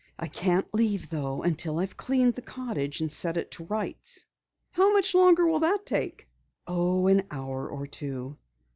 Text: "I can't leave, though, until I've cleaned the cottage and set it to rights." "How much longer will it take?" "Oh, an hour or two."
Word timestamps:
"I 0.17 0.25
can't 0.25 0.65
leave, 0.73 1.11
though, 1.11 1.43
until 1.43 1.77
I've 1.77 1.95
cleaned 1.95 2.33
the 2.33 2.41
cottage 2.41 3.01
and 3.01 3.11
set 3.11 3.37
it 3.37 3.51
to 3.51 3.65
rights." 3.65 4.25
"How 4.71 4.91
much 4.91 5.13
longer 5.13 5.45
will 5.45 5.63
it 5.63 5.85
take?" 5.85 6.27
"Oh, 6.65 7.05
an 7.05 7.27
hour 7.29 7.69
or 7.69 7.85
two." 7.85 8.35